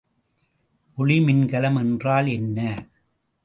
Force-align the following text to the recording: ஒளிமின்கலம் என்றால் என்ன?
ஒளிமின்கலம் 0.97 1.77
என்றால் 1.77 2.27
என்ன? 2.27 2.59